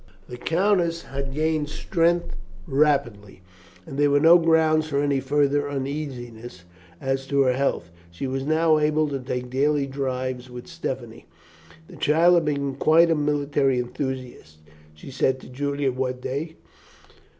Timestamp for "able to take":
8.79-9.51